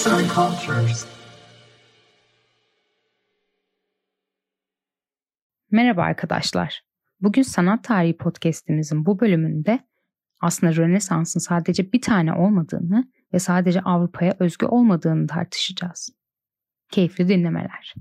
Arts 0.00 0.12
and 0.12 0.28
Cultures. 0.28 1.06
Merhaba 5.70 6.02
arkadaşlar. 6.02 6.82
Bugün 7.20 7.42
Sanat 7.42 7.84
Tarihi 7.84 8.16
Podcast'imizin 8.16 9.06
bu 9.06 9.20
bölümünde 9.20 9.78
aslında 10.40 10.76
Rönesans'ın 10.76 11.40
sadece 11.40 11.92
bir 11.92 12.00
tane 12.00 12.32
olmadığını 12.32 13.04
ve 13.34 13.38
sadece 13.38 13.80
Avrupa'ya 13.80 14.36
özgü 14.38 14.66
olmadığını 14.66 15.26
tartışacağız. 15.26 16.10
Keyifli 16.90 17.28
dinlemeler. 17.28 17.94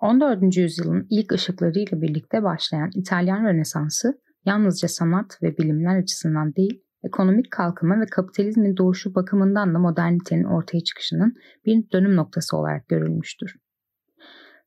14. 0.00 0.56
yüzyılın 0.56 1.06
ilk 1.10 1.32
ışıklarıyla 1.32 2.02
birlikte 2.02 2.42
başlayan 2.42 2.90
İtalyan 2.94 3.44
Rönesansı 3.44 4.20
yalnızca 4.44 4.88
sanat 4.88 5.42
ve 5.42 5.58
bilimler 5.58 5.98
açısından 5.98 6.54
değil, 6.54 6.85
ekonomik 7.06 7.50
kalkınma 7.50 8.00
ve 8.00 8.06
kapitalizmin 8.06 8.76
doğuşu 8.76 9.14
bakımından 9.14 9.74
da 9.74 9.78
modernitenin 9.78 10.44
ortaya 10.44 10.80
çıkışının 10.80 11.34
bir 11.64 11.90
dönüm 11.90 12.16
noktası 12.16 12.56
olarak 12.56 12.88
görülmüştür. 12.88 13.56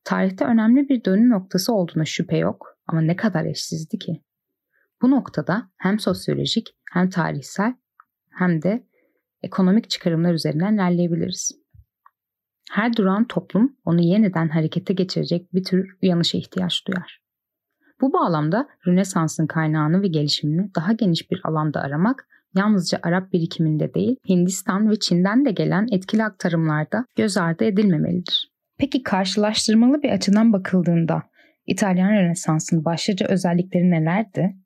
Tarihte 0.04 0.44
önemli 0.44 0.88
bir 0.88 1.04
dönüm 1.04 1.30
noktası 1.30 1.74
olduğuna 1.74 2.04
şüphe 2.04 2.36
yok 2.36 2.78
ama 2.86 3.00
ne 3.00 3.16
kadar 3.16 3.44
eşsizdi 3.44 3.98
ki? 3.98 4.22
Bu 5.02 5.10
noktada 5.10 5.70
hem 5.76 5.98
sosyolojik 5.98 6.76
hem 6.92 7.10
tarihsel 7.10 7.74
hem 8.30 8.62
de 8.62 8.86
ekonomik 9.42 9.90
çıkarımlar 9.90 10.34
üzerinden 10.34 10.74
ilerleyebiliriz. 10.74 11.52
Her 12.70 12.96
duran 12.96 13.26
toplum 13.26 13.76
onu 13.84 14.00
yeniden 14.00 14.48
harekete 14.48 14.94
geçirecek 14.94 15.54
bir 15.54 15.64
tür 15.64 15.98
uyanışa 16.02 16.38
ihtiyaç 16.38 16.86
duyar. 16.86 17.22
Bu 18.00 18.12
bağlamda 18.12 18.68
Rönesans'ın 18.86 19.46
kaynağını 19.46 20.02
ve 20.02 20.08
gelişimini 20.08 20.70
daha 20.74 20.92
geniş 20.92 21.30
bir 21.30 21.40
alanda 21.44 21.80
aramak 21.80 22.26
yalnızca 22.56 22.98
Arap 23.02 23.32
birikiminde 23.32 23.94
değil, 23.94 24.16
Hindistan 24.28 24.90
ve 24.90 24.98
Çin'den 24.98 25.44
de 25.44 25.50
gelen 25.50 25.86
etkili 25.92 26.24
aktarımlarda 26.24 27.04
göz 27.16 27.36
ardı 27.36 27.64
edilmemelidir. 27.64 28.50
Peki 28.78 29.02
karşılaştırmalı 29.02 30.02
bir 30.02 30.10
açıdan 30.10 30.52
bakıldığında 30.52 31.22
İtalyan 31.66 32.10
Rönesans'ın 32.10 32.84
başlıca 32.84 33.26
özellikleri 33.26 33.90
nelerdi? 33.90 34.56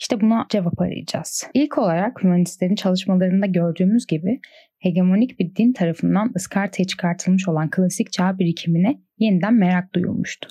İşte 0.00 0.20
buna 0.20 0.46
cevap 0.48 0.80
arayacağız. 0.80 1.46
İlk 1.54 1.78
olarak 1.78 2.22
hümanistlerin 2.22 2.74
çalışmalarında 2.74 3.46
gördüğümüz 3.46 4.06
gibi 4.06 4.40
hegemonik 4.78 5.40
bir 5.40 5.56
din 5.56 5.72
tarafından 5.72 6.32
ıskartaya 6.36 6.84
çıkartılmış 6.84 7.48
olan 7.48 7.70
klasik 7.70 8.12
çağ 8.12 8.38
birikimine 8.38 9.00
yeniden 9.18 9.54
merak 9.54 9.94
duyulmuştu. 9.94 10.48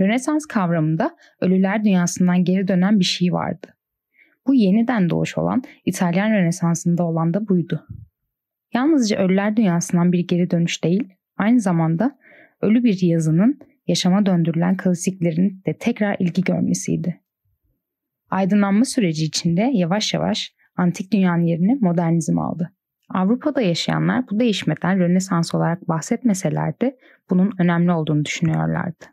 Rönesans 0.00 0.46
kavramında 0.46 1.16
ölüler 1.40 1.84
dünyasından 1.84 2.44
geri 2.44 2.68
dönen 2.68 2.98
bir 2.98 3.04
şey 3.04 3.32
vardı. 3.32 3.66
Bu 4.46 4.54
yeniden 4.54 5.10
doğuş 5.10 5.38
olan 5.38 5.62
İtalyan 5.84 6.30
Rönesansı'nda 6.30 7.04
olan 7.04 7.34
da 7.34 7.48
buydu. 7.48 7.86
Yalnızca 8.74 9.18
ölüler 9.18 9.56
dünyasından 9.56 10.12
bir 10.12 10.28
geri 10.28 10.50
dönüş 10.50 10.84
değil, 10.84 11.08
aynı 11.36 11.60
zamanda 11.60 12.18
ölü 12.60 12.84
bir 12.84 13.02
yazının 13.02 13.58
yaşama 13.86 14.26
döndürülen 14.26 14.76
klasiklerin 14.76 15.62
de 15.66 15.78
tekrar 15.78 16.16
ilgi 16.18 16.42
görmesiydi. 16.42 17.20
Aydınlanma 18.30 18.84
süreci 18.84 19.24
içinde 19.24 19.70
yavaş 19.72 20.14
yavaş 20.14 20.54
antik 20.76 21.12
dünyanın 21.12 21.42
yerini 21.42 21.78
modernizm 21.80 22.38
aldı. 22.38 22.72
Avrupa'da 23.08 23.60
yaşayanlar 23.60 24.24
bu 24.30 24.40
değişmeden 24.40 24.98
Rönesans 24.98 25.54
olarak 25.54 25.88
bahsetmeseler 25.88 26.80
de 26.80 26.98
bunun 27.30 27.52
önemli 27.58 27.92
olduğunu 27.92 28.24
düşünüyorlardı. 28.24 29.04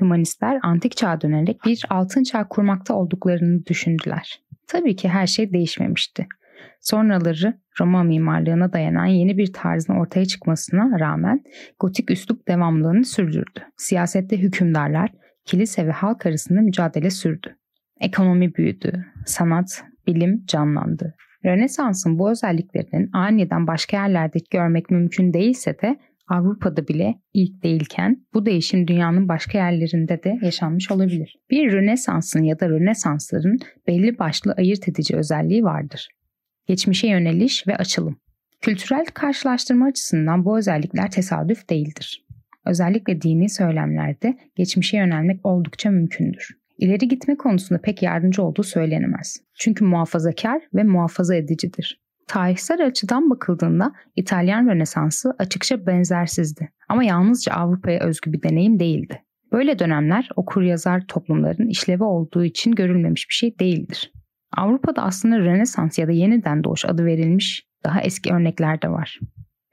Hümanistler 0.00 0.58
antik 0.62 0.96
çağa 0.96 1.20
dönerek 1.20 1.60
bir 1.66 1.84
altın 1.90 2.22
çağ 2.22 2.48
kurmakta 2.48 2.94
olduklarını 2.94 3.66
düşündüler. 3.66 4.42
Tabii 4.66 4.96
ki 4.96 5.08
her 5.08 5.26
şey 5.26 5.52
değişmemişti. 5.52 6.26
Sonraları 6.80 7.58
Roma 7.80 8.02
mimarlığına 8.02 8.72
dayanan 8.72 9.06
yeni 9.06 9.38
bir 9.38 9.52
tarzın 9.52 9.94
ortaya 9.94 10.26
çıkmasına 10.26 11.00
rağmen 11.00 11.44
gotik 11.80 12.10
üslup 12.10 12.48
devamlılığını 12.48 13.04
sürdürdü. 13.04 13.60
Siyasette 13.76 14.38
hükümdarlar, 14.38 15.10
kilise 15.44 15.86
ve 15.86 15.92
halk 15.92 16.26
arasında 16.26 16.60
mücadele 16.60 17.10
sürdü. 17.10 17.56
Ekonomi 18.00 18.54
büyüdü, 18.54 19.06
sanat, 19.26 19.84
bilim 20.06 20.44
canlandı. 20.46 21.14
Rönesans'ın 21.44 22.18
bu 22.18 22.30
özelliklerinin 22.30 23.10
aniden 23.12 23.66
başka 23.66 23.96
yerlerde 23.96 24.38
görmek 24.50 24.90
mümkün 24.90 25.32
değilse 25.32 25.80
de 25.82 25.98
Avrupa'da 26.28 26.88
bile 26.88 27.14
ilk 27.34 27.62
değilken 27.62 28.26
bu 28.34 28.46
değişim 28.46 28.88
dünyanın 28.88 29.28
başka 29.28 29.58
yerlerinde 29.58 30.22
de 30.22 30.38
yaşanmış 30.42 30.90
olabilir. 30.90 31.36
Bir 31.50 31.72
Rönesans'ın 31.72 32.42
ya 32.42 32.60
da 32.60 32.68
Rönesansların 32.68 33.58
belli 33.86 34.18
başlı 34.18 34.52
ayırt 34.52 34.88
edici 34.88 35.16
özelliği 35.16 35.64
vardır. 35.64 36.08
Geçmişe 36.66 37.08
yöneliş 37.08 37.66
ve 37.66 37.76
açılım. 37.76 38.16
Kültürel 38.60 39.04
karşılaştırma 39.14 39.86
açısından 39.86 40.44
bu 40.44 40.58
özellikler 40.58 41.10
tesadüf 41.10 41.70
değildir. 41.70 42.24
Özellikle 42.66 43.22
dini 43.22 43.50
söylemlerde 43.50 44.38
geçmişe 44.56 44.96
yönelmek 44.96 45.46
oldukça 45.46 45.90
mümkündür. 45.90 46.48
İleri 46.78 47.08
gitme 47.08 47.36
konusunda 47.36 47.80
pek 47.80 48.02
yardımcı 48.02 48.42
olduğu 48.42 48.62
söylenemez. 48.62 49.36
Çünkü 49.54 49.84
muhafazakar 49.84 50.62
ve 50.74 50.82
muhafaza 50.82 51.34
edicidir. 51.34 52.00
Tarihsel 52.28 52.86
açıdan 52.86 53.30
bakıldığında 53.30 53.92
İtalyan 54.16 54.66
Rönesansı 54.66 55.34
açıkça 55.38 55.86
benzersizdi 55.86 56.68
ama 56.88 57.04
yalnızca 57.04 57.52
Avrupa'ya 57.52 58.00
özgü 58.00 58.32
bir 58.32 58.42
deneyim 58.42 58.80
değildi. 58.80 59.22
Böyle 59.52 59.78
dönemler 59.78 60.28
okur 60.36 60.62
yazar 60.62 61.04
toplumların 61.08 61.68
işlevi 61.68 62.02
olduğu 62.02 62.44
için 62.44 62.72
görülmemiş 62.72 63.28
bir 63.28 63.34
şey 63.34 63.58
değildir. 63.58 64.12
Avrupa'da 64.56 65.02
aslında 65.02 65.38
Rönesans 65.38 65.98
ya 65.98 66.08
da 66.08 66.12
yeniden 66.12 66.64
doğuş 66.64 66.84
adı 66.84 67.04
verilmiş 67.04 67.66
daha 67.84 68.00
eski 68.00 68.32
örnekler 68.32 68.82
de 68.82 68.88
var. 68.88 69.20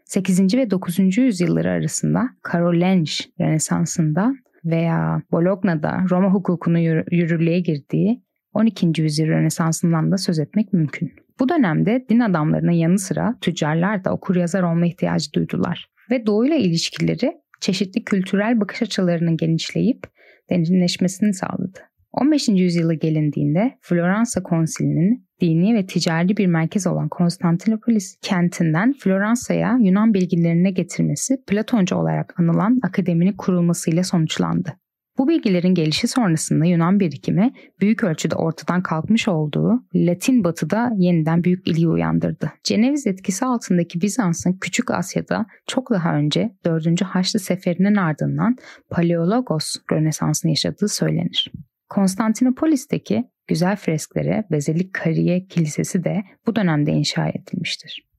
8. 0.05 0.53
ve 0.53 0.71
9. 0.71 1.17
yüzyılları 1.17 1.71
arasında 1.71 2.29
Karolinj 2.41 3.21
Rönesansı'nda 3.41 4.33
veya 4.65 5.21
Bologna'da 5.31 6.05
Roma 6.09 6.33
hukukunu 6.33 6.79
yürürlüğe 7.11 7.59
girdiği 7.59 8.23
12. 8.53 9.01
yüzyıl 9.01 9.27
Rönesansı'ndan 9.27 10.11
da 10.11 10.17
söz 10.17 10.39
etmek 10.39 10.73
mümkün. 10.73 11.24
Bu 11.39 11.49
dönemde 11.49 12.05
din 12.09 12.19
adamlarının 12.19 12.71
yanı 12.71 12.99
sıra 12.99 13.35
tüccarlar 13.41 14.03
da 14.03 14.11
okur 14.11 14.35
yazar 14.35 14.63
olma 14.63 14.85
ihtiyacı 14.85 15.33
duydular. 15.33 15.87
Ve 16.11 16.25
doğuyla 16.25 16.55
ilişkileri 16.55 17.31
çeşitli 17.61 18.03
kültürel 18.03 18.61
bakış 18.61 18.81
açılarının 18.81 19.37
genişleyip 19.37 20.03
derinleşmesini 20.49 21.33
sağladı. 21.33 21.79
15. 22.13 22.47
yüzyıla 22.47 22.93
gelindiğinde 22.93 23.77
Floransa 23.81 24.43
Konsili'nin 24.43 25.27
dini 25.41 25.75
ve 25.75 25.85
ticari 25.85 26.37
bir 26.37 26.47
merkez 26.47 26.87
olan 26.87 27.09
Konstantinopolis 27.09 28.17
kentinden 28.21 28.93
Floransa'ya 28.93 29.77
Yunan 29.81 30.13
bilgilerine 30.13 30.71
getirmesi 30.71 31.37
Platoncu 31.47 31.95
olarak 31.95 32.39
anılan 32.39 32.79
akademinin 32.83 33.33
kurulmasıyla 33.37 34.03
sonuçlandı. 34.03 34.73
Bu 35.17 35.27
bilgilerin 35.27 35.75
gelişi 35.75 36.07
sonrasında 36.07 36.65
Yunan 36.65 36.99
birikimi 36.99 37.53
büyük 37.81 38.03
ölçüde 38.03 38.35
ortadan 38.35 38.83
kalkmış 38.83 39.27
olduğu 39.27 39.85
Latin 39.95 40.43
batıda 40.43 40.91
yeniden 40.97 41.43
büyük 41.43 41.67
ilgi 41.67 41.87
uyandırdı. 41.87 42.51
Ceneviz 42.63 43.07
etkisi 43.07 43.45
altındaki 43.45 44.01
Bizans'ın 44.01 44.53
Küçük 44.53 44.91
Asya'da 44.91 45.45
çok 45.67 45.91
daha 45.91 46.15
önce 46.15 46.55
4. 46.65 47.01
Haçlı 47.01 47.39
Seferi'nin 47.39 47.95
ardından 47.95 48.55
Paleologos 48.89 49.75
Rönesans'ını 49.91 50.51
yaşadığı 50.51 50.87
söylenir. 50.87 51.51
Konstantinopolis'teki 51.89 53.23
güzel 53.47 53.75
fresklere 53.75 54.43
Bezelik 54.51 54.93
Kariye 54.93 55.45
Kilisesi 55.45 56.03
de 56.03 56.23
bu 56.47 56.55
dönemde 56.55 56.91
inşa 56.91 57.27
edilmiştir. 57.27 58.14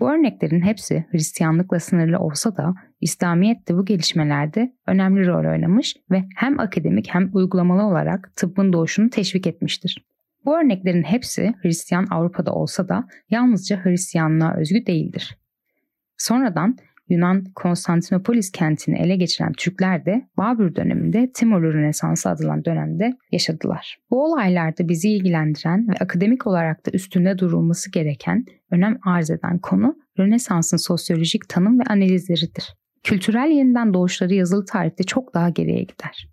Bu 0.00 0.10
örneklerin 0.10 0.60
hepsi 0.60 1.04
Hristiyanlıkla 1.10 1.80
sınırlı 1.80 2.18
olsa 2.18 2.56
da 2.56 2.74
İslamiyet 3.00 3.68
de 3.68 3.74
bu 3.74 3.84
gelişmelerde 3.84 4.72
önemli 4.86 5.26
rol 5.26 5.50
oynamış 5.52 5.96
ve 6.10 6.24
hem 6.36 6.60
akademik 6.60 7.14
hem 7.14 7.30
uygulamalı 7.32 7.82
olarak 7.82 8.36
tıbbın 8.36 8.72
doğuşunu 8.72 9.10
teşvik 9.10 9.46
etmiştir. 9.46 10.04
Bu 10.44 10.58
örneklerin 10.58 11.02
hepsi 11.02 11.54
Hristiyan 11.62 12.06
Avrupa'da 12.10 12.52
olsa 12.52 12.88
da 12.88 13.08
yalnızca 13.30 13.84
Hristiyanlığa 13.84 14.54
özgü 14.56 14.86
değildir. 14.86 15.38
Sonradan 16.16 16.76
Yunan 17.08 17.44
Konstantinopolis 17.54 18.52
kentini 18.52 18.98
ele 18.98 19.16
geçiren 19.16 19.52
Türkler 19.52 20.06
de 20.06 20.28
Babür 20.36 20.74
döneminde 20.74 21.30
Timurlu 21.34 21.74
Rönesansı 21.74 22.30
adılan 22.30 22.64
dönemde 22.64 23.16
yaşadılar. 23.32 23.98
Bu 24.10 24.24
olaylarda 24.24 24.88
bizi 24.88 25.08
ilgilendiren 25.08 25.88
ve 25.88 25.92
akademik 26.00 26.46
olarak 26.46 26.86
da 26.86 26.90
üstünde 26.90 27.38
durulması 27.38 27.90
gereken 27.92 28.44
önem 28.70 28.98
arz 29.04 29.30
eden 29.30 29.58
konu 29.58 29.96
Rönesans'ın 30.18 30.76
sosyolojik 30.76 31.48
tanım 31.48 31.80
ve 31.80 31.82
analizleridir. 31.88 32.74
Kültürel 33.02 33.50
yeniden 33.50 33.94
doğuşları 33.94 34.34
yazılı 34.34 34.64
tarihte 34.64 35.04
çok 35.04 35.34
daha 35.34 35.48
geriye 35.48 35.82
gider. 35.82 36.28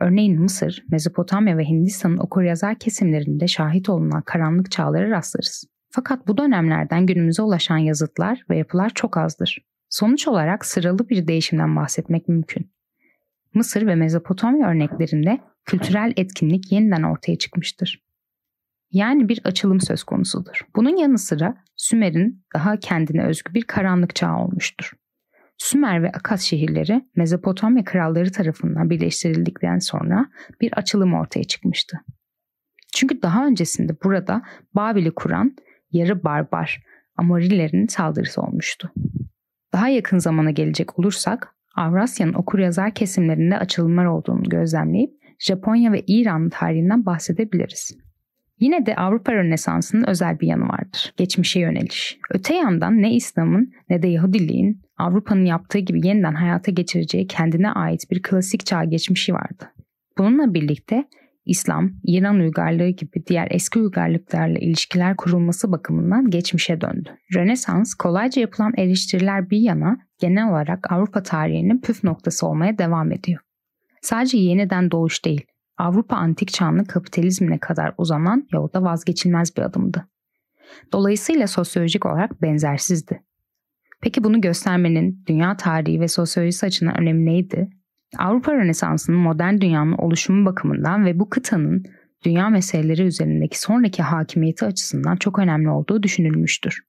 Örneğin 0.00 0.40
Mısır, 0.40 0.84
Mezopotamya 0.90 1.58
ve 1.58 1.64
Hindistan'ın 1.64 2.18
okuryazar 2.18 2.78
kesimlerinde 2.78 3.48
şahit 3.48 3.88
olunan 3.88 4.22
karanlık 4.22 4.70
çağlara 4.70 5.10
rastlarız. 5.10 5.64
Fakat 5.90 6.28
bu 6.28 6.38
dönemlerden 6.38 7.06
günümüze 7.06 7.42
ulaşan 7.42 7.78
yazıtlar 7.78 8.44
ve 8.50 8.58
yapılar 8.58 8.90
çok 8.94 9.16
azdır. 9.16 9.58
Sonuç 9.94 10.28
olarak 10.28 10.66
sıralı 10.66 11.08
bir 11.08 11.28
değişimden 11.28 11.76
bahsetmek 11.76 12.28
mümkün. 12.28 12.70
Mısır 13.54 13.86
ve 13.86 13.94
Mezopotamya 13.94 14.68
örneklerinde 14.68 15.40
kültürel 15.64 16.12
etkinlik 16.16 16.72
yeniden 16.72 17.02
ortaya 17.02 17.38
çıkmıştır. 17.38 18.04
Yani 18.90 19.28
bir 19.28 19.40
açılım 19.44 19.80
söz 19.80 20.04
konusudur. 20.04 20.66
Bunun 20.76 20.96
yanı 20.96 21.18
sıra 21.18 21.56
Sümer'in 21.76 22.44
daha 22.54 22.76
kendine 22.76 23.24
özgü 23.26 23.54
bir 23.54 23.62
karanlık 23.62 24.14
çağı 24.14 24.36
olmuştur. 24.38 24.92
Sümer 25.58 26.02
ve 26.02 26.08
Akas 26.08 26.42
şehirleri 26.42 27.08
Mezopotamya 27.16 27.84
kralları 27.84 28.32
tarafından 28.32 28.90
birleştirildikten 28.90 29.78
sonra 29.78 30.26
bir 30.60 30.72
açılım 30.72 31.14
ortaya 31.14 31.44
çıkmıştı. 31.44 32.00
Çünkü 32.94 33.22
daha 33.22 33.46
öncesinde 33.46 33.96
burada 34.04 34.42
Babil'i 34.74 35.10
kuran 35.14 35.56
yarı 35.92 36.24
barbar 36.24 36.82
Amorilerin 37.16 37.86
saldırısı 37.86 38.42
olmuştu. 38.42 38.92
Daha 39.74 39.88
yakın 39.88 40.18
zamana 40.18 40.50
gelecek 40.50 40.98
olursak 40.98 41.54
Avrasya'nın 41.76 42.32
okur-yazar 42.32 42.94
kesimlerinde 42.94 43.58
açılımlar 43.58 44.04
olduğunu 44.04 44.42
gözlemleyip 44.42 45.10
Japonya 45.38 45.92
ve 45.92 46.02
İran 46.06 46.48
tarihinden 46.48 47.06
bahsedebiliriz. 47.06 47.96
Yine 48.60 48.86
de 48.86 48.96
Avrupa 48.96 49.32
Rönesansı'nın 49.32 50.08
özel 50.08 50.40
bir 50.40 50.46
yanı 50.46 50.68
vardır. 50.68 51.14
Geçmişe 51.16 51.60
yöneliş. 51.60 52.18
Öte 52.30 52.54
yandan 52.54 53.02
ne 53.02 53.14
İslam'ın 53.14 53.72
ne 53.90 54.02
de 54.02 54.08
Yahudiliğin 54.08 54.80
Avrupa'nın 54.98 55.44
yaptığı 55.44 55.78
gibi 55.78 56.06
yeniden 56.06 56.34
hayata 56.34 56.70
geçireceği 56.70 57.26
kendine 57.26 57.70
ait 57.70 58.10
bir 58.10 58.22
klasik 58.22 58.66
çağ 58.66 58.84
geçmişi 58.84 59.34
vardı. 59.34 59.72
Bununla 60.18 60.54
birlikte 60.54 61.04
İslam, 61.46 61.90
İran 62.04 62.40
uygarlığı 62.40 62.88
gibi 62.88 63.26
diğer 63.26 63.48
eski 63.50 63.78
uygarlıklarla 63.78 64.58
ilişkiler 64.58 65.16
kurulması 65.16 65.72
bakımından 65.72 66.30
geçmişe 66.30 66.80
döndü. 66.80 67.10
Rönesans 67.34 67.94
kolayca 67.94 68.42
yapılan 68.42 68.72
eleştiriler 68.76 69.50
bir 69.50 69.58
yana 69.58 69.98
genel 70.20 70.50
olarak 70.50 70.92
Avrupa 70.92 71.22
tarihinin 71.22 71.80
püf 71.80 72.04
noktası 72.04 72.46
olmaya 72.46 72.78
devam 72.78 73.12
ediyor. 73.12 73.40
Sadece 74.02 74.38
yeniden 74.38 74.90
doğuş 74.90 75.24
değil, 75.24 75.46
Avrupa 75.78 76.16
antik 76.16 76.52
çağının 76.52 76.84
kapitalizmine 76.84 77.58
kadar 77.58 77.94
uzanan 77.98 78.48
yolda 78.52 78.82
vazgeçilmez 78.82 79.56
bir 79.56 79.62
adımdı. 79.62 80.08
Dolayısıyla 80.92 81.46
sosyolojik 81.46 82.06
olarak 82.06 82.42
benzersizdi. 82.42 83.22
Peki 84.00 84.24
bunu 84.24 84.40
göstermenin 84.40 85.24
dünya 85.26 85.56
tarihi 85.56 86.00
ve 86.00 86.08
sosyolojisi 86.08 86.66
açısından 86.66 87.00
önemi 87.00 87.26
neydi? 87.26 87.70
Avrupa 88.18 88.54
Rönesansı'nın 88.54 89.18
modern 89.18 89.60
dünyanın 89.60 89.92
oluşumu 89.92 90.46
bakımından 90.46 91.04
ve 91.04 91.18
bu 91.18 91.28
kıtanın 91.30 91.84
dünya 92.24 92.48
meseleleri 92.48 93.02
üzerindeki 93.02 93.60
sonraki 93.60 94.02
hakimiyeti 94.02 94.64
açısından 94.64 95.16
çok 95.16 95.38
önemli 95.38 95.70
olduğu 95.70 96.02
düşünülmüştür. 96.02 96.80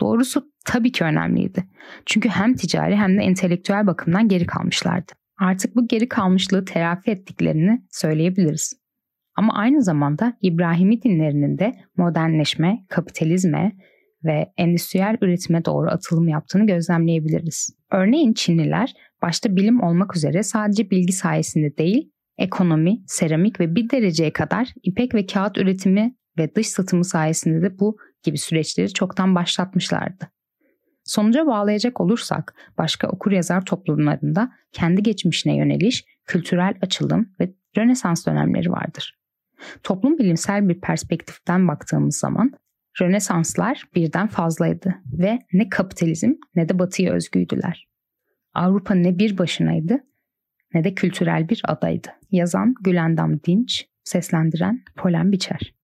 Doğrusu 0.00 0.50
tabii 0.66 0.92
ki 0.92 1.04
önemliydi. 1.04 1.64
Çünkü 2.06 2.28
hem 2.28 2.54
ticari 2.54 2.96
hem 2.96 3.18
de 3.18 3.22
entelektüel 3.22 3.86
bakımdan 3.86 4.28
geri 4.28 4.46
kalmışlardı. 4.46 5.12
Artık 5.38 5.76
bu 5.76 5.88
geri 5.88 6.08
kalmışlığı 6.08 6.64
telafi 6.64 7.10
ettiklerini 7.10 7.82
söyleyebiliriz. 7.90 8.84
Ama 9.36 9.54
aynı 9.54 9.82
zamanda 9.82 10.36
İbrahimi 10.42 11.02
dinlerinin 11.02 11.58
de 11.58 11.74
modernleşme, 11.96 12.84
kapitalizme 12.88 13.72
ve 14.24 14.52
endüstriyel 14.56 15.16
üretime 15.20 15.64
doğru 15.64 15.90
atılım 15.90 16.28
yaptığını 16.28 16.66
gözlemleyebiliriz. 16.66 17.70
Örneğin 17.92 18.32
Çinliler 18.32 18.92
başta 19.22 19.56
bilim 19.56 19.82
olmak 19.82 20.16
üzere 20.16 20.42
sadece 20.42 20.90
bilgi 20.90 21.12
sayesinde 21.12 21.76
değil, 21.76 22.10
ekonomi, 22.38 22.98
seramik 23.06 23.60
ve 23.60 23.74
bir 23.74 23.90
dereceye 23.90 24.32
kadar 24.32 24.68
ipek 24.82 25.14
ve 25.14 25.26
kağıt 25.26 25.58
üretimi 25.58 26.14
ve 26.38 26.54
dış 26.54 26.66
satımı 26.66 27.04
sayesinde 27.04 27.62
de 27.62 27.78
bu 27.78 27.96
gibi 28.22 28.38
süreçleri 28.38 28.92
çoktan 28.92 29.34
başlatmışlardı. 29.34 30.30
Sonuca 31.04 31.46
bağlayacak 31.46 32.00
olursak 32.00 32.54
başka 32.78 33.08
okur 33.08 33.32
yazar 33.32 33.64
toplumlarında 33.64 34.52
kendi 34.72 35.02
geçmişine 35.02 35.56
yöneliş, 35.56 36.04
kültürel 36.24 36.74
açılım 36.82 37.26
ve 37.40 37.54
Rönesans 37.76 38.26
dönemleri 38.26 38.70
vardır. 38.70 39.18
Toplum 39.82 40.18
bilimsel 40.18 40.68
bir 40.68 40.80
perspektiften 40.80 41.68
baktığımız 41.68 42.16
zaman 42.16 42.52
Rönesanslar 43.00 43.84
birden 43.94 44.26
fazlaydı 44.26 44.94
ve 45.12 45.38
ne 45.52 45.68
kapitalizm 45.68 46.32
ne 46.54 46.68
de 46.68 46.78
batıya 46.78 47.12
özgüydüler. 47.12 47.88
Avrupa 48.54 48.94
ne 48.94 49.18
bir 49.18 49.38
başınaydı 49.38 50.00
ne 50.74 50.84
de 50.84 50.94
kültürel 50.94 51.48
bir 51.48 51.62
adaydı. 51.64 52.08
Yazan 52.30 52.74
Gülendam 52.80 53.42
Dinç, 53.42 53.86
seslendiren 54.04 54.82
Polen 54.96 55.32
Biçer. 55.32 55.74